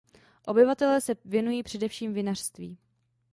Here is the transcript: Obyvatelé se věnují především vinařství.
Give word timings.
Obyvatelé 0.45 1.01
se 1.01 1.15
věnují 1.25 1.63
především 1.63 2.13
vinařství. 2.13 2.77